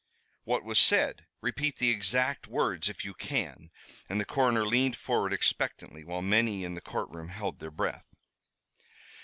"What 0.45 0.63
was 0.63 0.79
said? 0.79 1.27
Repeat 1.41 1.77
the 1.77 1.91
exact 1.91 2.47
words 2.47 2.89
if 2.89 3.05
you 3.05 3.13
can," 3.13 3.69
and 4.09 4.19
the 4.19 4.25
coroner 4.25 4.65
leaned 4.65 4.95
forward 4.95 5.31
expectantly, 5.31 6.03
while 6.03 6.23
many 6.23 6.63
in 6.63 6.73
the 6.73 6.81
courtroom 6.81 7.27
held 7.29 7.59
their 7.59 7.69
breath. 7.69 8.07